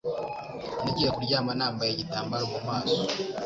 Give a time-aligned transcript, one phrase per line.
[0.81, 2.99] Nagiye kuryama nambaye igitambaro mu maso.